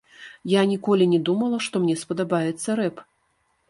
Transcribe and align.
Я 0.53 0.61
ніколі 0.71 1.07
не 1.13 1.21
думала, 1.31 1.61
што 1.69 1.85
мне 1.87 2.01
спадабаецца 2.07 2.69
рэп. 2.85 3.09